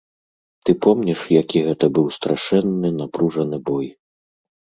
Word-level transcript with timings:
Ты 0.69 0.73
помніш, 0.85 1.19
які 1.41 1.61
гэта 1.67 1.85
быў 1.99 2.07
страшэнны, 2.17 2.89
напружаны 3.03 3.61
бой? 3.71 3.87